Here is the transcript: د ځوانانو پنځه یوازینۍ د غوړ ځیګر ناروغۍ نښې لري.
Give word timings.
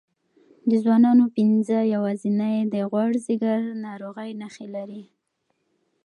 د 0.69 0.71
ځوانانو 0.83 1.25
پنځه 1.37 1.77
یوازینۍ 1.93 2.57
د 2.73 2.75
غوړ 2.89 3.09
ځیګر 3.27 3.59
ناروغۍ 3.85 4.29
نښې 4.41 4.67
لري. 4.75 5.03